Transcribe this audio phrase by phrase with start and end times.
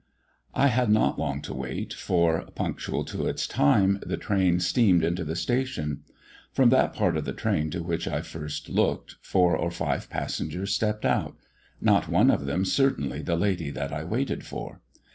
[0.55, 5.23] I had not long to wait, for, punctual to its time, the train steamed into
[5.23, 6.01] the station.
[6.51, 10.73] From that part of the train to which I first looked, four or five passengers
[10.73, 11.37] stepped out;
[11.79, 14.81] not one of them certainly the lady that I waited for.